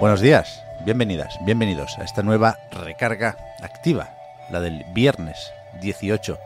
[0.00, 4.08] Buenos días, bienvenidas, bienvenidos a esta nueva recarga activa,
[4.48, 6.38] la del viernes 18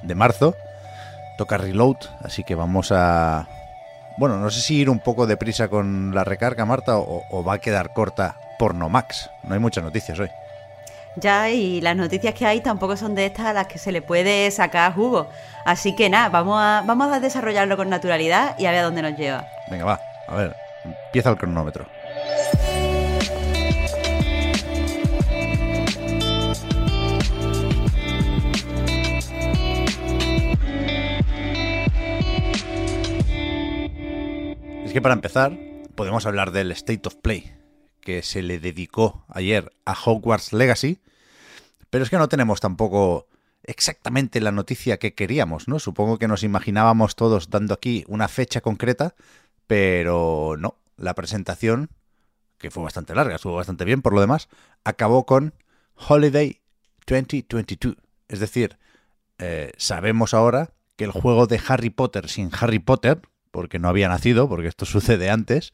[0.00, 0.56] de marzo.
[1.36, 3.46] Toca reload, así que vamos a...
[4.16, 7.54] Bueno, no sé si ir un poco deprisa con la recarga, Marta, o, o va
[7.54, 9.28] a quedar corta por no Max.
[9.42, 10.30] No hay muchas noticias hoy.
[11.16, 14.00] Ya, y las noticias que hay tampoco son de estas a las que se le
[14.00, 15.28] puede sacar jugo.
[15.66, 19.02] Así que nada, vamos a, vamos a desarrollarlo con naturalidad y a ver a dónde
[19.02, 19.46] nos lleva.
[19.70, 20.56] Venga, va, a ver,
[20.86, 21.84] empieza el cronómetro.
[34.92, 35.58] Es que para empezar,
[35.94, 37.50] podemos hablar del State of Play,
[38.02, 41.00] que se le dedicó ayer a Hogwarts Legacy,
[41.88, 43.26] pero es que no tenemos tampoco
[43.62, 45.78] exactamente la noticia que queríamos, ¿no?
[45.78, 49.14] Supongo que nos imaginábamos todos dando aquí una fecha concreta,
[49.66, 51.88] pero no, la presentación,
[52.58, 54.50] que fue bastante larga, estuvo bastante bien por lo demás,
[54.84, 55.54] acabó con
[56.06, 56.60] Holiday
[57.06, 57.96] 2022.
[58.28, 58.76] Es decir,
[59.38, 64.08] eh, sabemos ahora que el juego de Harry Potter sin Harry Potter, porque no había
[64.08, 65.72] nacido, porque esto sucede antes,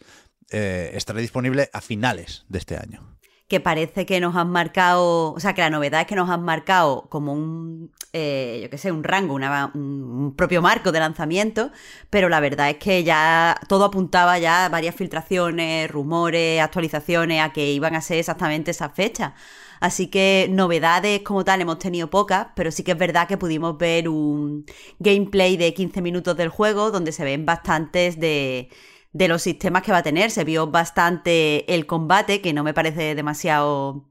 [0.50, 3.17] eh, estará disponible a finales de este año.
[3.48, 6.42] Que parece que nos han marcado, o sea, que la novedad es que nos han
[6.42, 11.70] marcado como un, eh, yo qué sé, un rango, un propio marco de lanzamiento,
[12.10, 17.52] pero la verdad es que ya todo apuntaba ya a varias filtraciones, rumores, actualizaciones a
[17.52, 19.32] que iban a ser exactamente esas fechas.
[19.80, 23.78] Así que novedades como tal hemos tenido pocas, pero sí que es verdad que pudimos
[23.78, 24.66] ver un
[24.98, 28.70] gameplay de 15 minutos del juego donde se ven bastantes de,
[29.12, 30.30] de los sistemas que va a tener.
[30.30, 34.08] Se vio bastante el combate, que no me parece demasiado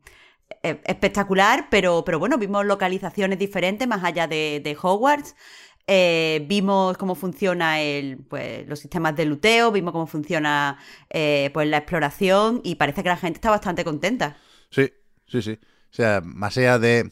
[0.63, 5.35] eh, espectacular, pero, pero bueno, vimos localizaciones diferentes más allá de, de Hogwarts.
[5.89, 10.77] Eh, vimos cómo funciona el, pues, los sistemas de luteo, vimos cómo funciona
[11.09, 14.37] eh, pues, la exploración y parece que la gente está bastante contenta.
[14.69, 14.91] Sí,
[15.27, 15.51] sí, sí.
[15.53, 17.09] O sea, más allá de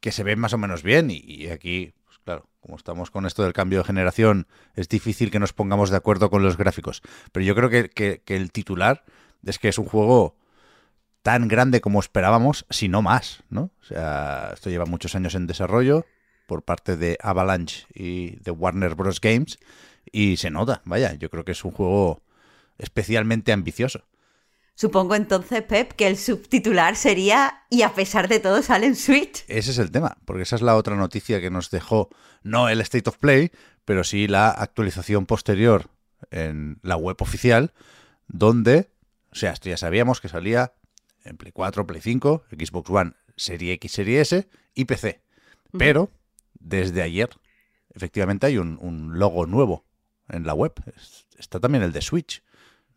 [0.00, 1.94] que se ven más o menos bien y, aquí,
[2.24, 5.96] claro, como estamos con esto del cambio de generación, es difícil que nos pongamos de
[5.96, 7.02] acuerdo con los gráficos.
[7.32, 9.04] Pero yo creo que, que- el titular
[9.44, 10.36] es que es un juego
[11.22, 13.70] tan grande como esperábamos, si no más, ¿no?
[13.80, 16.04] O sea, esto lleva muchos años en desarrollo
[16.46, 19.20] por parte de Avalanche y de Warner Bros.
[19.20, 19.58] Games
[20.10, 22.22] y se nota, vaya, yo creo que es un juego
[22.78, 24.04] especialmente ambicioso.
[24.74, 29.44] Supongo entonces, Pep, que el subtitular sería Y a pesar de todo sale en Switch.
[29.48, 32.08] Ese es el tema, porque esa es la otra noticia que nos dejó,
[32.42, 33.50] no el State of Play,
[33.84, 35.90] pero sí la actualización posterior
[36.30, 37.72] en la web oficial,
[38.28, 38.90] donde,
[39.30, 40.72] o sea, esto ya sabíamos que salía
[41.24, 45.22] en Play 4, Play 5, Xbox One, Serie X, Serie S y PC.
[45.78, 46.10] Pero
[46.54, 47.30] desde ayer,
[47.94, 49.84] efectivamente, hay un, un logo nuevo
[50.28, 50.72] en la web.
[50.96, 52.42] Es- Está también el de Switch.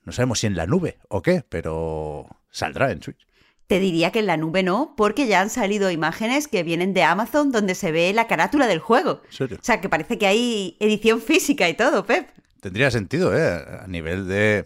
[0.06, 3.28] No sabemos si en la nube o qué, pero saldrá en Switch.
[3.68, 7.02] Te diría que en la nube no, porque ya han salido imágenes que vienen de
[7.02, 9.24] Amazon donde se ve la carátula del juego.
[9.26, 9.58] ¿En serio?
[9.60, 12.30] O sea, que parece que hay edición física y todo, Pep.
[12.62, 13.66] Tendría sentido, ¿eh?
[13.82, 14.66] A nivel de,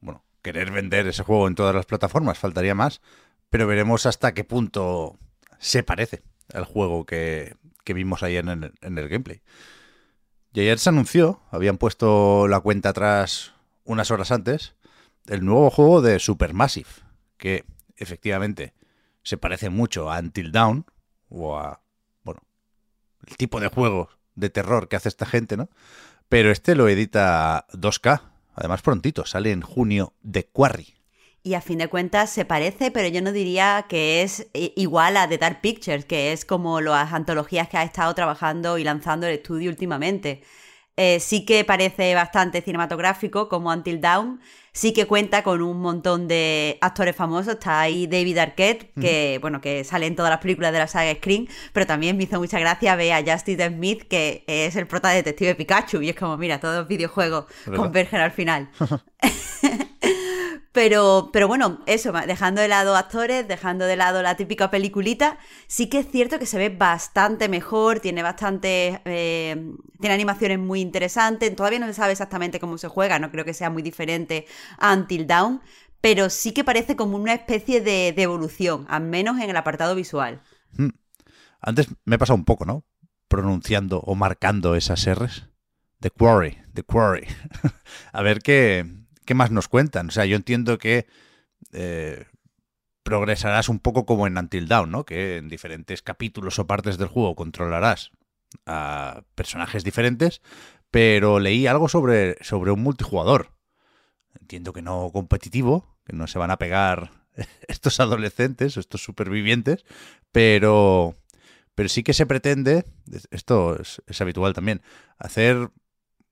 [0.00, 3.00] bueno, querer vender ese juego en todas las plataformas, faltaría más,
[3.50, 5.18] pero veremos hasta qué punto
[5.58, 6.22] se parece
[6.54, 9.42] al juego que, que vimos ayer en el, en el gameplay.
[10.52, 13.55] Y ayer se anunció, habían puesto la cuenta atrás
[13.86, 14.74] unas horas antes,
[15.26, 16.88] el nuevo juego de Supermassive,
[17.38, 17.64] que
[17.96, 18.74] efectivamente
[19.22, 20.86] se parece mucho a Until Dawn,
[21.28, 21.80] o a,
[22.22, 22.42] bueno,
[23.26, 25.68] el tipo de juego de terror que hace esta gente, ¿no?
[26.28, 28.20] Pero este lo edita 2K,
[28.54, 30.94] además prontito, sale en junio de Quarry.
[31.42, 35.16] Y a fin de cuentas se parece, pero yo no diría que es i- igual
[35.16, 39.28] a The Dark Pictures, que es como las antologías que ha estado trabajando y lanzando
[39.28, 40.42] el estudio últimamente.
[40.96, 44.40] Eh, sí que parece bastante cinematográfico, como Until Dawn.
[44.72, 47.54] Sí que cuenta con un montón de actores famosos.
[47.54, 51.14] Está ahí David Arquette, que, bueno, que sale en todas las películas de la saga
[51.14, 55.08] Scream, pero también me hizo mucha gracia ver a Justice Smith, que es el prota
[55.08, 56.02] de Detective Pikachu.
[56.02, 58.70] Y es como, mira, todos los videojuegos convergen al final.
[60.76, 65.38] Pero, pero bueno, eso, dejando de lado actores, dejando de lado la típica peliculita,
[65.68, 69.00] sí que es cierto que se ve bastante mejor, tiene bastante.
[69.06, 71.56] Eh, tiene animaciones muy interesantes.
[71.56, 74.44] Todavía no se sabe exactamente cómo se juega, no creo que sea muy diferente
[74.78, 75.62] a Until Dawn,
[76.02, 80.42] pero sí que parece como una especie de, evolución, al menos en el apartado visual.
[80.72, 80.90] Hmm.
[81.62, 82.84] Antes me he pasado un poco, ¿no?
[83.28, 85.48] Pronunciando o marcando esas R's.
[86.00, 87.26] The Quarry, The Quarry.
[88.12, 90.08] a ver qué, ¿qué más nos cuentan?
[90.08, 91.06] O sea, yo entiendo que
[91.72, 92.24] eh,
[93.02, 95.04] progresarás un poco como en Until Dawn, ¿no?
[95.04, 98.12] Que en diferentes capítulos o partes del juego controlarás
[98.64, 100.40] a personajes diferentes,
[100.90, 103.52] pero leí algo sobre, sobre un multijugador.
[104.40, 107.10] Entiendo que no competitivo, que no se van a pegar
[107.68, 109.84] estos adolescentes, estos supervivientes,
[110.32, 111.16] pero,
[111.74, 112.84] pero sí que se pretende,
[113.30, 114.82] esto es habitual también,
[115.18, 115.70] hacer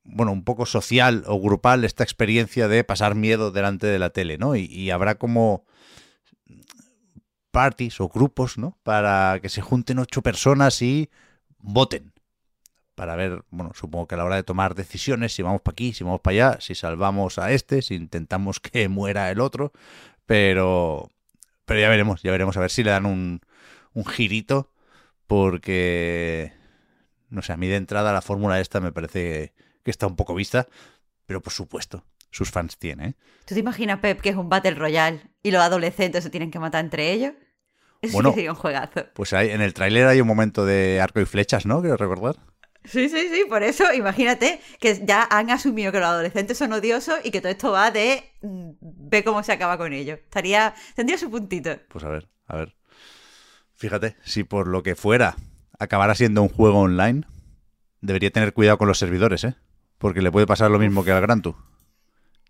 [0.04, 4.38] bueno, un poco social o grupal esta experiencia de pasar miedo delante de la tele,
[4.38, 4.54] ¿no?
[4.54, 5.64] Y, habrá como
[7.50, 8.78] parties o grupos, ¿no?
[8.82, 11.10] Para que se junten ocho personas y
[11.58, 12.12] voten.
[12.94, 15.92] Para ver, bueno, supongo que a la hora de tomar decisiones, si vamos para aquí,
[15.94, 19.72] si vamos para allá, si salvamos a este, si intentamos que muera el otro.
[20.26, 21.10] Pero,
[21.64, 23.40] pero ya veremos, ya veremos a ver si le dan un,
[23.94, 24.70] un girito.
[25.26, 26.52] Porque,
[27.30, 29.54] no sé, a mí de entrada la fórmula esta me parece
[29.84, 30.66] que está un poco vista,
[31.26, 33.10] pero por supuesto, sus fans tienen.
[33.10, 33.14] ¿eh?
[33.44, 36.58] ¿Tú te imaginas, Pep, que es un Battle Royale y los adolescentes se tienen que
[36.58, 37.34] matar entre ellos?
[38.02, 39.06] Eso bueno, sería un juegazo.
[39.14, 41.80] Pues hay, en el tráiler hay un momento de arco y flechas, ¿no?
[41.80, 42.36] Quiero recordar.
[42.84, 47.18] Sí, sí, sí, por eso imagínate que ya han asumido que los adolescentes son odiosos
[47.24, 50.18] y que todo esto va de mm, ve cómo se acaba con ellos.
[50.18, 51.78] Estaría, tendría su puntito.
[51.88, 52.76] Pues a ver, a ver.
[53.74, 55.36] Fíjate, si por lo que fuera
[55.78, 57.22] acabara siendo un juego online,
[58.02, 59.54] debería tener cuidado con los servidores, ¿eh?
[60.04, 61.54] Porque le puede pasar lo mismo que al Gran Tour.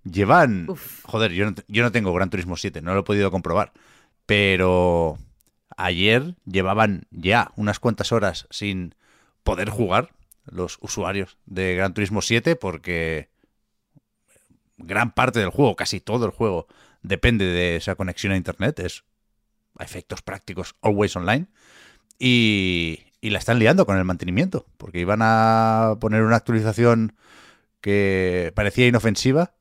[0.02, 0.66] Llevan...
[1.04, 3.72] Joder, yo no, yo no tengo Gran Turismo 7, no lo he podido comprobar.
[4.26, 5.18] Pero
[5.76, 8.96] ayer llevaban ya unas cuantas horas sin
[9.44, 10.10] poder jugar
[10.46, 13.28] los usuarios de Gran Turismo 7 porque
[14.76, 16.66] gran parte del juego, casi todo el juego,
[17.02, 18.80] depende de esa conexión a Internet.
[18.80, 19.04] Es
[19.78, 21.46] a efectos prácticos always online.
[22.18, 27.14] Y, y la están liando con el mantenimiento porque iban a poner una actualización
[27.84, 29.52] que parecía inofensiva.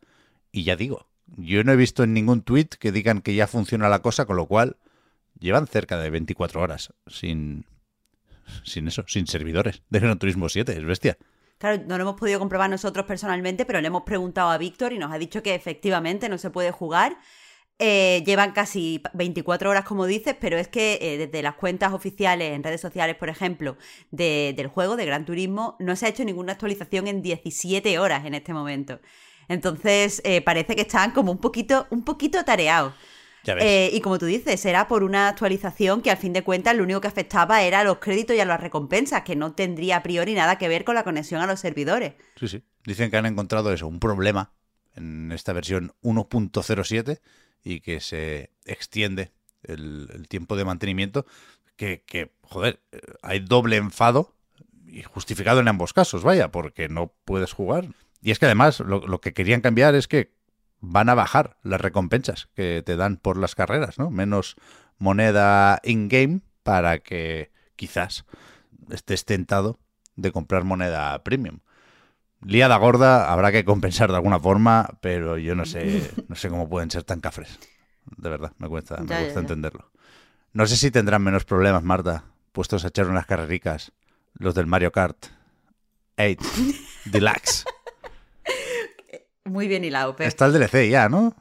[0.54, 3.90] Y ya digo, yo no he visto en ningún tweet que digan que ya funciona
[3.90, 4.78] la cosa, con lo cual
[5.38, 7.66] llevan cerca de 24 horas sin,
[8.64, 11.18] sin eso, sin servidores de Gran Turismo 7, es bestia.
[11.58, 15.00] Claro, no lo hemos podido comprobar nosotros personalmente, pero le hemos preguntado a Víctor y
[15.00, 17.18] nos ha dicho que efectivamente no se puede jugar
[17.80, 22.54] eh, llevan casi 24 horas, como dices, pero es que eh, desde las cuentas oficiales
[22.54, 23.78] en redes sociales, por ejemplo,
[24.12, 28.36] del juego de Gran Turismo, no se ha hecho ninguna actualización en 17 horas en
[28.36, 29.00] este momento.
[29.50, 32.94] Entonces, eh, parece que están como un poquito, un poquito tareados.
[33.46, 37.02] y como tú dices, era por una actualización que al fin de cuentas lo único
[37.02, 40.34] que afectaba era a los créditos y a las recompensas, que no tendría a priori
[40.34, 42.14] nada que ver con la conexión a los servidores.
[42.40, 42.64] Sí, sí.
[42.86, 44.54] Dicen que han encontrado eso, un problema
[44.96, 47.20] en esta versión 1.07
[47.64, 49.32] y que se extiende
[49.64, 51.26] el, tiempo de mantenimiento,
[51.76, 52.80] que, joder,
[53.22, 54.34] hay doble enfado
[54.88, 57.88] y justificado en ambos casos, vaya, porque no puedes jugar.
[58.22, 60.32] Y es que además lo, que querían cambiar es que
[60.80, 64.10] van a bajar las recompensas que te dan por las carreras, ¿no?
[64.10, 64.56] Menos
[64.98, 68.26] moneda in-game para que quizás
[68.90, 69.80] estés tentado
[70.16, 71.60] de comprar moneda premium.
[72.46, 76.70] Liada gorda, habrá que compensar de alguna forma, pero yo no sé, no sé cómo
[76.70, 77.60] pueden ser tan cafres.
[78.18, 79.92] De verdad, me cuesta, me gusta entenderlo.
[80.52, 83.92] No sé si tendrán menos problemas, Marta, puestos a echar unas carrericas,
[84.34, 85.28] los del Mario Kart
[86.18, 86.38] 8
[87.06, 87.66] Deluxe.
[89.46, 90.16] Muy bien hilado.
[90.20, 91.36] Está el DLC ya, ¿no?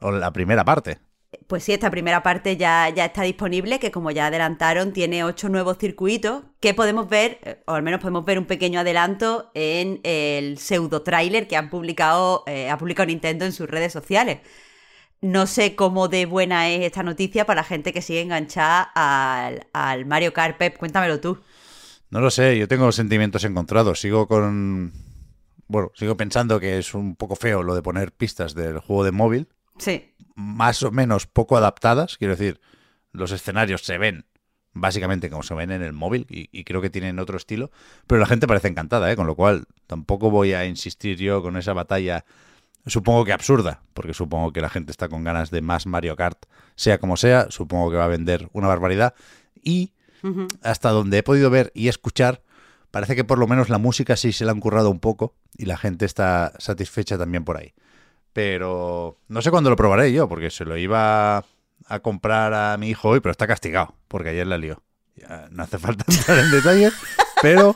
[0.00, 0.98] O la primera parte.
[1.46, 5.50] Pues sí, esta primera parte ya, ya está disponible, que como ya adelantaron, tiene ocho
[5.50, 10.00] nuevos circuitos que podemos ver, eh, o al menos podemos ver un pequeño adelanto en
[10.04, 14.38] el pseudo trailer que han publicado, eh, ha publicado Nintendo en sus redes sociales.
[15.20, 19.66] No sé cómo de buena es esta noticia para la gente que sigue enganchada al,
[19.72, 20.56] al Mario Kart.
[20.56, 21.38] Pep, cuéntamelo tú.
[22.10, 24.00] No lo sé, yo tengo sentimientos encontrados.
[24.00, 24.92] Sigo con.
[25.66, 29.12] Bueno, sigo pensando que es un poco feo lo de poner pistas del juego de
[29.12, 29.48] móvil.
[29.78, 32.16] Sí más o menos poco adaptadas.
[32.16, 32.60] Quiero decir,
[33.12, 34.24] los escenarios se ven
[34.72, 37.72] básicamente como se ven en el móvil y, creo que tienen otro estilo,
[38.06, 39.16] pero la gente parece encantada, ¿eh?
[39.16, 42.24] con lo cual tampoco voy a insistir yo con esa batalla,
[42.86, 46.44] supongo que absurda, porque supongo que la gente está con ganas de más Mario Kart,
[46.76, 49.14] sea como sea, supongo que va a vender una barbaridad
[49.60, 49.94] y
[50.62, 52.42] hasta donde he podido ver y escuchar,
[52.92, 55.64] parece que por lo menos la música sí se la han currado un poco y
[55.64, 57.74] la gente está satisfecha también por ahí
[58.38, 61.38] Pero no sé cuándo lo probaré yo, porque se lo iba
[61.86, 64.80] a comprar a mi hijo hoy, pero está castigado, porque ayer la lió.
[65.16, 66.92] Ya no hace falta entrar en detalles,
[67.42, 67.74] pero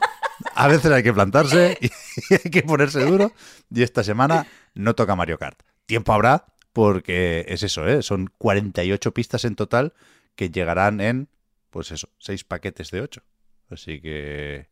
[0.54, 1.90] a veces hay que plantarse y
[2.34, 3.32] hay que ponerse duro.
[3.74, 5.60] Y esta semana no toca Mario Kart.
[5.86, 8.00] Tiempo habrá, porque es eso, ¿eh?
[8.04, 9.94] son 48 pistas en total
[10.36, 11.28] que llegarán en,
[11.70, 13.20] pues eso, 6 paquetes de 8.
[13.68, 14.68] Así que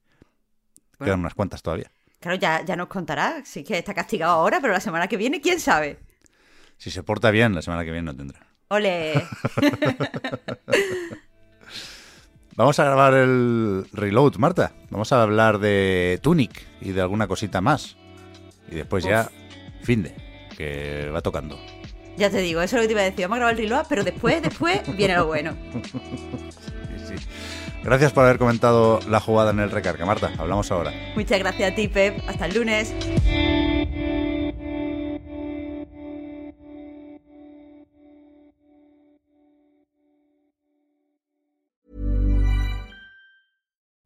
[1.01, 1.05] Bueno.
[1.09, 1.91] quedan unas cuantas todavía.
[2.21, 3.43] Claro, ya, ya nos contará.
[3.45, 5.99] Sí que está castigado ahora, pero la semana que viene, quién sabe.
[6.77, 8.47] Si se porta bien, la semana que viene no tendrá.
[8.69, 9.15] Ole.
[12.57, 14.73] Vamos a grabar el reload, Marta.
[14.91, 17.97] Vamos a hablar de Tunic y de alguna cosita más.
[18.71, 19.31] Y después ya,
[19.83, 20.15] fin de,
[20.57, 21.59] que va tocando.
[22.17, 23.23] ya te digo, eso es lo que te iba a decir.
[23.23, 25.57] Vamos a grabar el reload, pero después, después viene lo bueno.
[27.83, 30.31] Gracias por haber comentado la jugada en el recarga, Marta.
[30.39, 30.93] Hablamos ahora.
[31.15, 32.21] Muchas gracias a ti, Pep.
[32.29, 32.95] Hasta el lunes.